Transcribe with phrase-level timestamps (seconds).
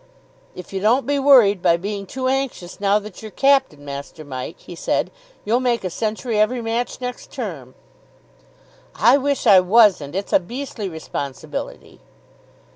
[0.55, 4.59] "If you don't be worried by being too anxious now that you're captain, Master Mike,"
[4.61, 5.11] he said,
[5.45, 7.75] "you'll make a century every match next term."
[8.95, 12.01] "I wish I wasn't; it's a beastly responsibility."